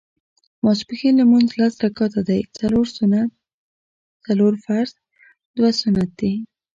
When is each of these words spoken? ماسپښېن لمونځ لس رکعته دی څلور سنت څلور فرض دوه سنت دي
ماسپښېن 0.63 1.13
لمونځ 1.19 1.49
لس 1.59 1.73
رکعته 1.85 2.21
دی 2.29 2.41
څلور 2.57 2.85
سنت 2.97 3.29
څلور 4.25 4.53
فرض 4.65 4.91
دوه 5.55 5.71
سنت 5.81 6.09
دي 6.19 6.33